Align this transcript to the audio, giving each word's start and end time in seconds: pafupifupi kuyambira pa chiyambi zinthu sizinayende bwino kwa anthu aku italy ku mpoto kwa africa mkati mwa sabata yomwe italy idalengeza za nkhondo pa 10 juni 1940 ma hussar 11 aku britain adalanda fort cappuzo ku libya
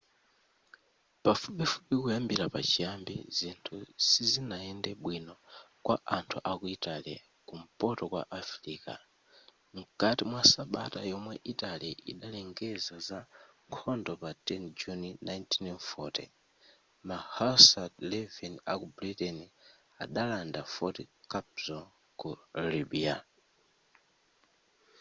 pafupifupi 1.23 1.93
kuyambira 2.01 2.45
pa 2.53 2.61
chiyambi 2.69 3.15
zinthu 3.37 3.75
sizinayende 4.07 4.91
bwino 5.03 5.35
kwa 5.85 5.95
anthu 6.17 6.37
aku 6.51 6.65
italy 6.77 7.15
ku 7.47 7.53
mpoto 7.63 8.03
kwa 8.13 8.23
africa 8.41 8.93
mkati 9.77 10.23
mwa 10.29 10.41
sabata 10.51 10.99
yomwe 11.11 11.35
italy 11.53 11.89
idalengeza 12.11 12.95
za 13.07 13.19
nkhondo 13.69 14.13
pa 14.21 14.29
10 14.31 14.65
juni 14.79 15.09
1940 15.13 16.23
ma 17.07 17.17
hussar 17.35 17.89
11 17.99 18.57
aku 18.71 18.85
britain 18.97 19.37
adalanda 20.03 20.61
fort 20.73 20.97
cappuzo 21.31 21.79
ku 22.19 22.29
libya 22.71 23.15